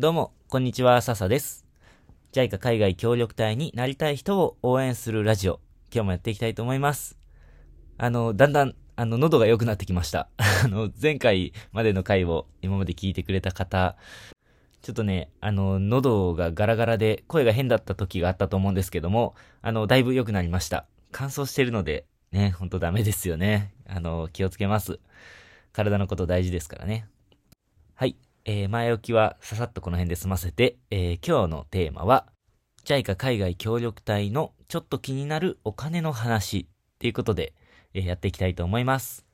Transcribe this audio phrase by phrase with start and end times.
[0.00, 1.66] どうも、こんにちは、笹です。
[2.30, 5.58] JICA 海外協力隊になりたい人を応援するラジオ、
[5.92, 7.18] 今日もやっていきたいと思います。
[7.96, 10.28] あの、だんだん、あの、喉が良くなってきました。
[10.38, 13.96] あの、前回までの回を今まで聞いてくれた方、
[14.82, 20.86] ちょっとね、あの、喉がガラガラで声が変だった時があったと思うんですけども、あの、だいぶ良くなりました。
[21.10, 23.74] 乾燥してるので、ね、ほんとダメですよね。
[23.88, 25.00] あの、気をつけます。
[25.72, 27.08] 体のこと大事ですからね。
[27.96, 28.16] はい。
[28.50, 32.24] えー前置きはささっとこの辺で済ませて、えー今日のテーマは、
[32.86, 36.66] JICA 海外協力隊のちょっと気になるお金の話っ
[36.98, 37.52] ていうことで、
[37.92, 39.26] えーやっていきたいと思います。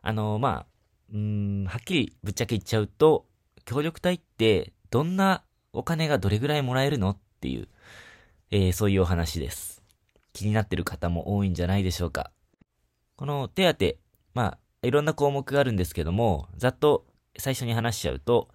[0.00, 0.66] あのーまあ、
[1.12, 3.26] うん、はっきりぶっちゃけ言っちゃうと、
[3.64, 7.66] 協力隊ってどんなお金がどれぐらいもらえるのっていう、
[8.52, 9.82] えーそういうお話です。
[10.32, 12.30] 気になってる方も多いんじゃないでしょうか。
[13.16, 13.96] この手当、
[14.34, 17.06] まあ、いろんな項目があるんですけども、ざっと
[17.38, 18.48] 最初に話しちゃうと、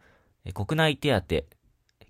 [0.54, 1.44] 国内手当、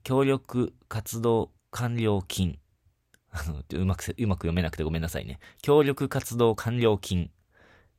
[0.04, 2.60] 協力活動完了金。
[3.32, 5.40] あの、うまく、うまく読めなくてごめんなさいね。
[5.62, 7.32] 協力活動完了金。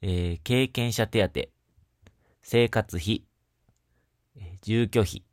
[0.03, 1.49] えー経験者手当、
[2.43, 3.25] 生活費、
[4.63, 5.25] 住居費。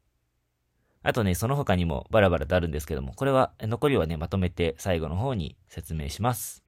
[1.02, 6.64] あとね、その他にもバラバラとあるんですけども、これは、残りはね、まとめて最後の方に説明します。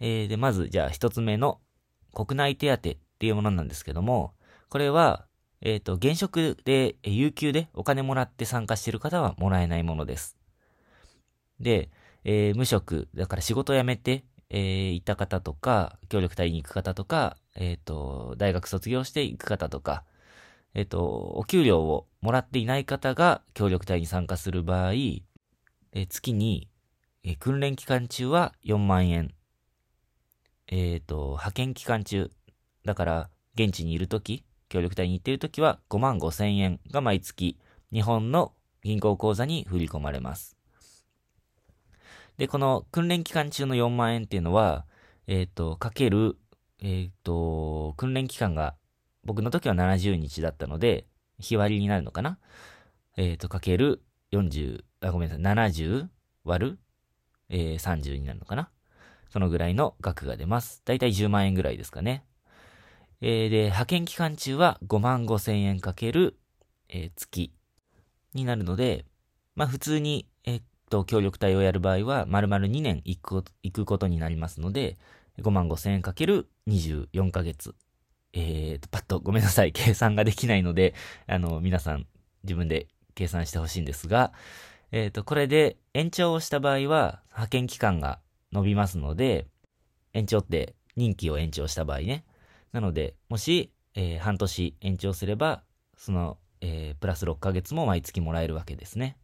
[0.00, 1.60] えーで、まず、じゃあ一つ目の
[2.12, 4.34] 国内手当っていうものなんですけども、
[4.68, 5.26] これは、
[5.64, 10.36] えっ、と、現職で、有給でお金もらって参加してる方はもらえないものです。
[11.58, 11.88] で、
[12.24, 20.04] えー無職、だから仕事を辞めて、えー行った方とか、協力隊に行く方とか、えっ、と、大学卒業して行く方とか、
[20.74, 21.02] えっ、と、
[21.34, 25.24] お給料をもらっていない方が協力隊に参加する場合、え
[26.06, 26.68] 月に、
[27.22, 29.32] え訓練期間中は4万円。
[30.66, 32.30] えっ、と、派遣期間中、
[32.84, 34.44] だから、現地にいるとき、
[34.74, 37.60] 協力隊に行っているときは5万5千円が毎月、
[37.92, 40.56] 日本の銀行口座に振り込まれます。
[42.38, 44.84] で、この訓練期間中の4万円っていうのは、
[45.28, 46.36] えっ、と、かける、
[46.82, 48.74] えっ、と、訓練期間が、
[49.22, 51.06] 僕の時は70日だったので、
[51.38, 52.38] 日割りになるのかな？
[53.16, 54.02] えっ、と、かける
[54.32, 56.08] 40、あ、ごめんなさい、70
[56.42, 56.78] 割る、
[57.48, 58.70] えー30になるのかな？
[59.30, 60.82] そのぐらいの額が出ます。
[60.84, 62.24] だいたい10万円ぐらいですかね。
[63.20, 66.36] えーで、派遣期間中は5万5千円かける、
[66.88, 67.52] えー月
[68.34, 69.04] になるので、
[69.54, 74.98] まあ普通に、えーっと、協力隊をやる場合は、丸々2年行くこと行くことになりますので、
[75.40, 77.74] 5万5千円かける24ヶ月。
[78.32, 79.72] えーと、パッとごめんなさい。
[79.72, 80.94] 計算ができないので、
[81.26, 82.06] あの、皆さん
[82.42, 84.32] 自分で計算してほしいんですが、
[84.90, 88.20] えーと、これで延長をした場合は、派遣期間が
[88.52, 89.46] 伸びますので、
[90.12, 92.24] 延長って任期を延長した場合ね。
[92.74, 95.62] なので、もし、えー半年延長すれば、
[95.96, 99.16] その、えープラス6ヶ月も毎月もらえるわけですね。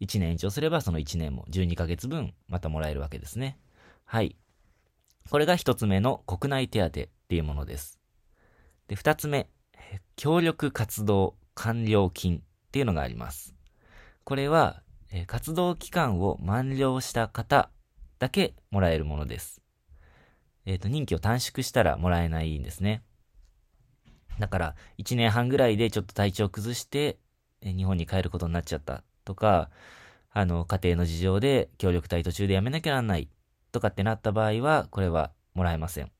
[0.00, 3.56] 1年延長すれば、その1年も12ヶ月分またもらえるわけですね。
[4.04, 4.34] はい。
[5.30, 8.00] これが一つ目の国内手当っていうものです。
[8.88, 9.48] で、二つ目、
[10.16, 12.40] 協力活動完了金っ
[12.72, 13.54] ていうのがあります。
[14.24, 14.82] これは、
[15.28, 17.70] 活動期間を満了した方
[18.18, 19.62] だけもらえるものです。
[20.68, 23.02] えっ、と、任期を短縮したらもらえないんですね。
[24.38, 27.18] だから、1年半ぐらいでちょっと体調を崩して、
[27.62, 29.70] 日本に帰ることになっちゃったとか、
[30.30, 33.30] あの、家庭の事情で協力隊途中で辞めなきゃなんない
[33.72, 36.12] とかってなった場合は、これはもらえません。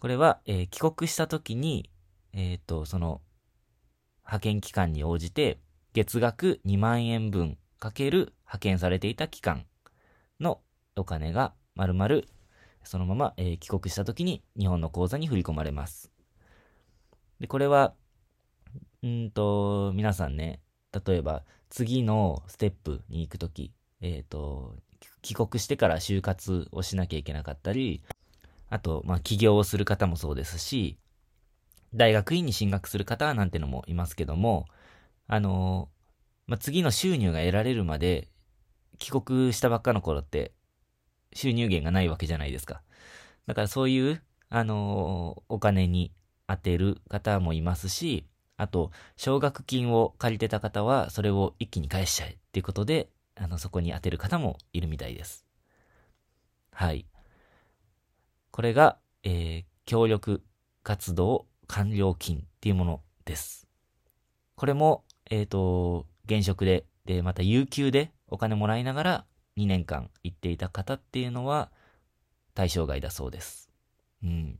[0.00, 1.88] これは、えー帰国した時に、
[2.34, 3.22] えっ、と、その、
[4.18, 5.58] 派遣期間に応じて、
[5.94, 9.64] 月額2万円分かける派遣されていた期間
[10.40, 10.60] の
[10.94, 12.20] お金が丸々
[12.82, 16.10] そのまま、えー帰国した時に日本の口座に振り込まれます。
[17.40, 17.94] で、これは、
[19.02, 20.60] うんと、皆さんね、
[21.06, 24.76] 例えば次のステップに行く時、えっ、と、
[25.22, 28.02] 帰国してから就活をしなきゃいけなかったり、
[28.68, 30.98] あと、まあ、起業をする方もそうですし、
[31.94, 34.66] 大学院に進学する方なんてのもいますけども、
[35.26, 35.88] あの
[36.46, 38.28] まあ、次の収入が得られるまで、
[38.98, 40.52] 帰国したばっかの頃って、
[41.32, 42.82] 収入源がないわけじゃないですか。
[43.46, 46.12] だからそういう、あのお金に
[46.48, 55.46] 当てる方もいますし、あと、奨学金を借りてた方は、それを一気に返しちゃえっていうことで、あの、そこに当てる方もいるみたいです。
[56.72, 57.06] はい。
[58.50, 60.44] これが、えー協力
[60.84, 63.66] 活動完了金っていうものです。
[64.54, 69.24] これも、えっ、と、現職で、で、また有給でお金もらいながら
[69.56, 71.70] 2年間行っていた方っていうのは
[72.54, 73.70] 対象外だそうです。
[74.22, 74.58] うん。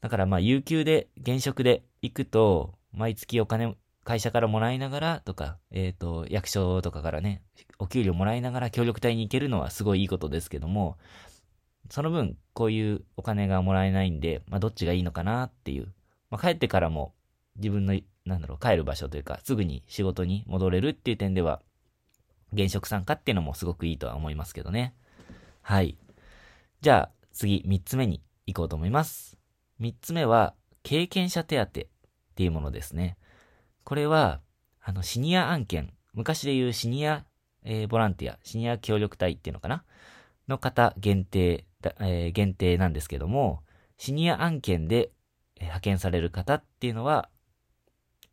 [0.00, 7.40] だからまあ、有給で、現職で行くと、毎月お金会社からもらいながらとか、えっ、と、役所とかからね、
[7.78, 10.98] お給料もらいながら協力隊に行けるのはすごいいいことですけども、
[11.88, 15.92] その分、こういうお金がもらえないんで、まあ、どっちがいいのかなっていう。
[16.30, 17.14] まあ、帰ってからも、
[17.56, 21.62] 自分の、なんだろう、帰る場所というか、すぐに仕事に戻れるっていう点では、
[22.52, 24.94] 現職参加っていうのもすごくいいとは思いますけどね。
[25.62, 25.96] はい。
[26.80, 29.38] じゃあ、次、三つ目に行こうと思います。
[29.78, 31.88] 三つ目は、経験者手当って
[32.38, 33.16] いうものですね。
[33.84, 34.40] これは、
[34.80, 37.24] あの、シニア案件、昔で言うシニア、
[37.64, 39.84] えー、ボランティア、シニア協力隊っていうのかな？
[40.48, 41.64] の方限定
[42.00, 43.62] えー、限定なんですけども、
[43.98, 45.10] シニア案件で、
[45.58, 47.28] 派遣される方っていうのは、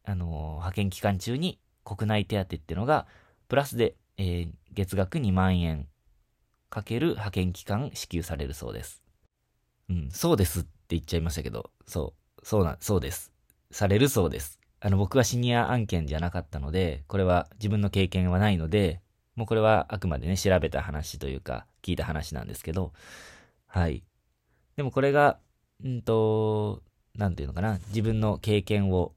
[0.03, 3.07] あのー、派遣期間中に国内手当っていうのが、
[3.47, 5.87] プラスで、えー、月額2万円
[6.69, 9.01] かける派遣期間支給されるそうです。
[9.89, 13.31] うん、そうですって言っちゃいましたけど、そう、そうな、そうです。
[13.71, 14.59] されるそうです。
[14.81, 18.99] あの、僕はシニア案件じゃなかったので、これは自分の経験はないので、
[19.37, 22.91] もうこれはあくまでね、調べた話というか、聞いた話なんですけど、
[23.67, 24.03] はい。
[24.75, 25.39] でもこれが、
[25.81, 26.83] うんと、
[27.15, 29.13] なんていうのかな、自分の経験を、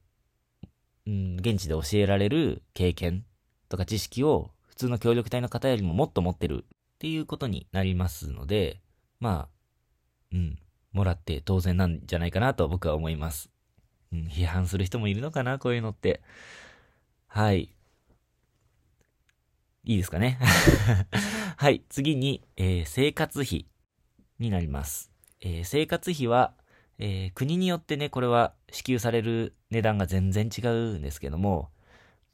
[1.08, 3.24] うん、現地で教えられる経験
[3.68, 4.52] とか知識を
[4.82, 8.80] 通の協力隊の方よりももっと持ってるっていうことになりますので、
[9.20, 9.48] まあ、
[10.32, 10.58] うん、
[10.92, 13.50] もらって当然なんじゃないかなと僕は思います。
[14.12, 16.20] うん、批判する人もいるのかな、こういうのって。
[17.28, 17.74] はい。
[19.84, 20.38] いいですかね。
[21.56, 21.82] はい。
[21.88, 23.66] 次に、えー、生活費
[24.38, 25.10] になります。
[25.40, 26.54] えー、生活費は、
[26.98, 31.70] えー、国によってね、これは支給される値段が全然違うんですけども、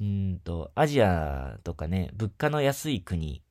[0.01, 3.43] うんと、アジアとかね、物価の安い国、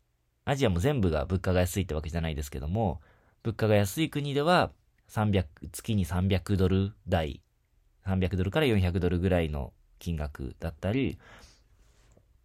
[0.46, 3.02] アジアも全部が物価が安いってわけじゃないですけども、
[3.44, 4.72] 物価が安い国では、
[5.08, 7.42] 300、月に300ドル台、
[8.06, 11.18] 300ドルから400ドルぐらいの金額だったり、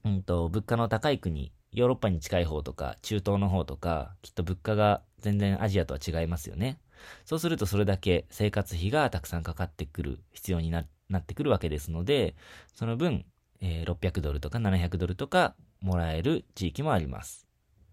[0.05, 6.79] うんと、物価の高い国、ヨーロッパに近い方とか、中東の方とか、きっと物価が全然アジアとは違いますよね。
[7.25, 12.35] そうするとそれだけ生活費がたくさんかかってくる必要になってくるわけですので、
[12.75, 13.25] その分、
[13.63, 17.47] えー、600ドルとか700ドルとかもらえる地域もあります。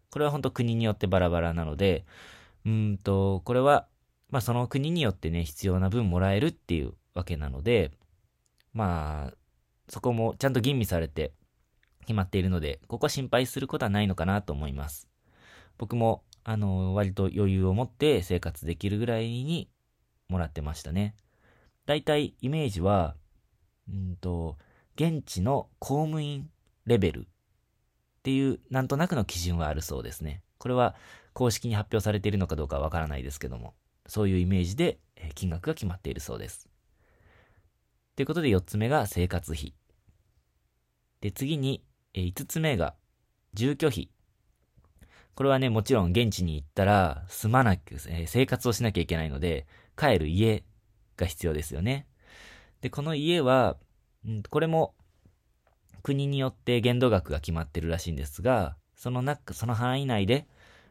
[0.10, 2.06] これは本当国によってバラバラなので、
[2.66, 3.88] うんと、これは、
[4.30, 7.92] まあその国によってね、必要な分もらえるっていうわけなので、
[8.74, 9.33] まあ、
[9.88, 11.31] そこもちゃんと吟味されて
[12.01, 15.07] 決まっているので、ここは心配することはないのかなと思います。
[15.77, 19.69] 僕もあの、割と余裕を持って生活できるぐらいに
[20.30, 21.15] もらってましたね。
[21.86, 23.15] だいたいイメージは、
[23.88, 24.57] うんと、
[25.00, 26.50] 現地の公務員
[26.86, 27.24] レベルっ
[28.22, 30.44] ていうなんとなくの基準はあるそうですね。
[30.57, 30.94] これは
[31.31, 33.75] 公式に発表されているのかどうかわからないですけども、
[34.07, 35.00] そういうイメージで
[35.36, 36.68] 金額が決まっているそうです。
[38.18, 39.74] ということで4つ目が生活費。
[41.22, 42.96] で、次に5つ目が
[43.54, 44.10] 住居費。
[45.34, 49.66] これはね、もちろん現地に行ったら住まなく、え、生活をしなきゃいけないので、
[49.98, 50.66] 帰る家
[51.16, 52.07] が必要ですよね。
[52.81, 53.78] で、この家は、
[54.25, 54.94] うん、これも
[56.04, 60.48] 国によって限度額が決まってるらしいんですが、その中、その範囲内で、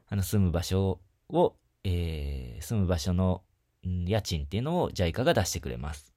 [0.08, 1.54] あの、住む場所を、
[1.84, 3.42] えー、住む場所の、
[3.84, 6.12] うん、家賃っていうのを JICA が出してくれます。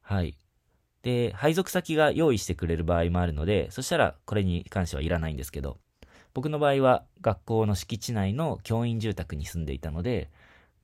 [0.00, 0.36] はい。
[1.02, 5.78] で、配属先が用意してくれる場合もあるので、そしたらこれに関してはいらないんですけど、
[6.34, 10.30] 僕の場合は学校の敷地内の教員住宅に住んでいたので、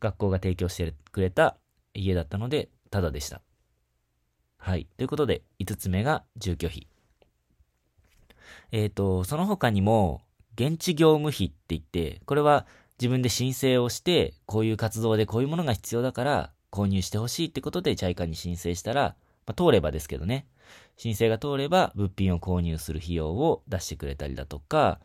[0.00, 1.56] 学校が提供してくれた
[1.94, 3.40] 家だったので、ただでした。
[4.64, 4.86] はい。
[4.96, 6.88] ということで、5つ目が住居費。
[8.72, 10.22] えっ、ー、と、その他にも、
[10.54, 12.66] 現地業務費って言って、これは
[12.98, 19.16] 自分で申請をして、こういう活動でこういうものが必要だから、購入してほしいってことで JICA に申請したら、
[19.46, 20.46] まあ、通ればですけどね、
[20.96, 24.98] 申請が通れば物品を購入する費用を出してくれたりだとか、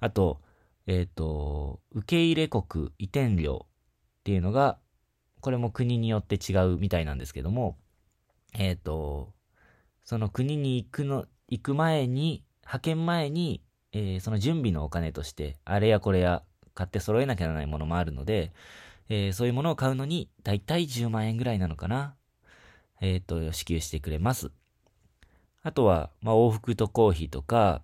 [0.00, 0.40] あと、
[0.88, 4.80] えっ、ー、と、受け入れ国移転料っていうのが、
[5.40, 7.78] これも国によって違うみたいなんですけども、
[8.52, 9.32] えっ、ー、と、
[10.04, 16.42] その国に行くの、行く前に、派遣前に、えー、その準備のお金として、あれやこれや
[16.74, 18.52] 買って揃えなきゃならないものもあるので、
[19.08, 22.14] えー、そういうものを買うのに、だいたい10万円ぐらいなのかな。
[23.00, 24.52] えっ、と、支給してくれます。
[25.62, 27.82] あとは、まあ、往復とコーヒーとか、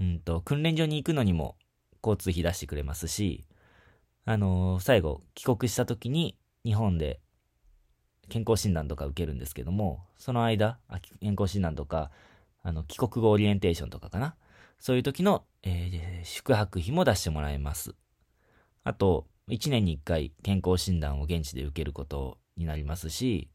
[0.00, 1.56] うんと、訓練所に行くのにも
[2.02, 3.44] 交通費出してくれますし、
[4.24, 7.20] あのー、最後、帰国した時に日本で
[8.28, 10.78] 健康診断とか受けるんですけども、その間、
[11.20, 12.10] 健康診断とか、
[12.62, 14.36] あの、帰国後オリエンテーションとかかな？
[14.78, 17.94] そういう時の、えー、宿泊費も出してもらえます。
[18.84, 23.48] あと、1年に1回健康診断を現地で受けることになりますし、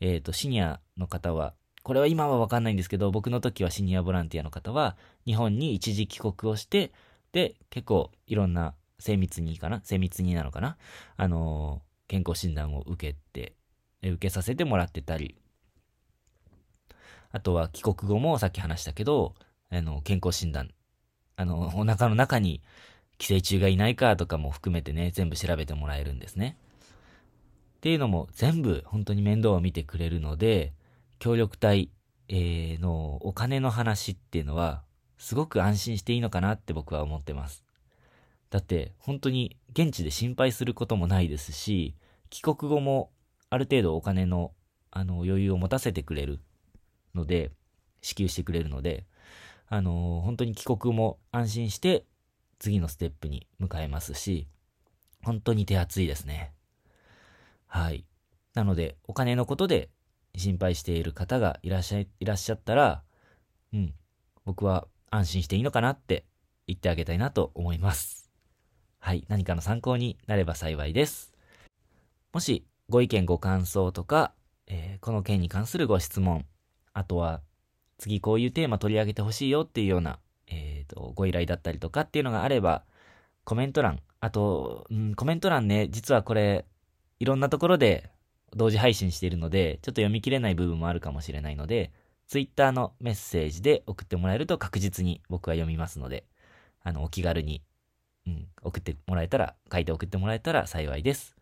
[0.00, 6.92] えっ、ー、と、シニアの方はこれは今はわかんないんですけど、僕の時はシニアボランティアの方は、日本に一時帰国をして、
[7.32, 9.80] で、結構いろんな精密にかな？
[9.82, 10.76] 精密になのかな？
[11.16, 13.54] あのー、健康診断を受けて、
[14.10, 15.36] 受けさせてもらってたり、
[17.30, 19.34] あとは帰国後もさっき話したけど、
[19.70, 20.70] あの、健康診断、
[21.36, 22.62] あの、お腹の中に
[23.18, 26.56] 寄生虫がいないかとかも含めてね、全部調べてもらえるんですね。
[27.76, 30.72] っていうのも全部本当に面倒を見てくれるので、
[31.18, 31.90] 協力隊、
[32.28, 34.82] えー、のお金の話っていうのは、
[35.18, 37.62] すごく安心していいのかなって僕は思ってます。
[38.50, 41.94] だって本当に現地で心配することもないですし、
[42.28, 43.10] 帰国後も
[43.52, 44.52] ある程度お金の
[44.90, 46.40] あの余裕を持たせてくれる
[47.14, 47.50] ので、
[48.00, 49.04] 支給してくれるので、
[49.68, 52.06] あの、本当に帰国も安心して
[52.58, 54.48] 次のステップに向かえますし、
[55.22, 56.54] 本当に手厚いですね。
[57.66, 58.06] はい。
[58.54, 59.90] なので、お金のことで
[60.34, 63.02] 心配している方がいらっしゃい、いらっしゃったら、
[63.74, 63.92] うん、
[64.46, 66.24] 僕は安心していいのかなって
[66.66, 68.30] 言ってあげたいなと思います。
[68.98, 69.26] はい。
[69.28, 71.34] 何かの参考になれば幸いです。
[72.32, 74.34] もし、ご意見ご感想とか、
[74.66, 76.44] えー、この件に関するご質問、
[76.92, 77.40] あとは、
[77.96, 82.84] 次こういうテーマ取り上げてほしいよっていうような、えっ、ー、と、ご依頼だったりとかっていうのがあれば、
[83.44, 86.66] コメント欄、あと、うん、コメント欄ね、実はこれ、
[87.18, 88.10] いろんなところで
[88.54, 91.92] 同時配信しているので、ちょっと読み切れない部分もあるかもしれないので、
[92.28, 96.24] Twitter のメッセージで送ってもらえると確実に僕は読みますので、
[96.82, 97.62] あの、お気軽に、
[98.26, 101.41] うん、送ってもらえたら、書いて送ってもらえたら幸いです。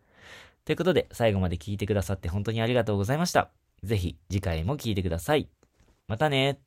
[0.65, 3.51] ということで、最後まで聞いてくださって本当にありがとうございました。
[3.83, 5.49] ぜひ次回も聞いてください。
[6.07, 6.59] またね